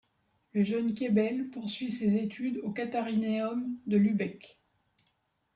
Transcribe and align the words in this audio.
Le 0.53 0.63
jeune 0.63 0.95
Kaibel 0.95 1.51
poursuit 1.51 1.91
ses 1.91 2.15
études 2.15 2.57
au 2.63 2.71
Katharineum 2.71 3.69
de 3.85 3.97
Lübeck. 3.97 4.59